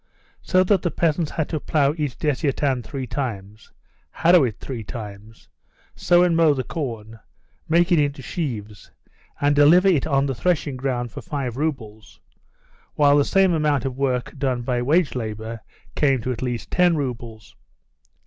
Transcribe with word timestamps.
So 0.41 0.63
that 0.63 0.81
the 0.81 0.89
peasants 0.89 1.29
had 1.29 1.47
to 1.49 1.59
plough 1.59 1.93
each 1.95 2.17
desiatin 2.17 2.81
three 2.81 3.05
times, 3.05 3.71
harrow 4.09 4.43
it 4.45 4.59
three 4.59 4.83
times, 4.83 5.47
sow 5.95 6.23
and 6.23 6.35
mow 6.35 6.55
the 6.55 6.63
corn, 6.63 7.19
make 7.69 7.91
it 7.91 7.99
into 7.99 8.23
sheaves, 8.23 8.89
and 9.39 9.55
deliver 9.55 9.87
it 9.89 10.07
on 10.07 10.25
the 10.25 10.33
threshing 10.33 10.75
ground 10.75 11.11
for 11.11 11.21
five 11.21 11.55
roubles, 11.55 12.19
while 12.95 13.15
the 13.15 13.23
same 13.23 13.53
amount 13.53 13.85
of 13.85 13.95
work 13.99 14.33
done 14.39 14.63
by 14.63 14.81
wage 14.81 15.13
labour 15.13 15.59
came 15.93 16.19
to 16.23 16.31
at 16.31 16.41
least 16.41 16.71
10 16.71 16.95
roubles. 16.97 17.55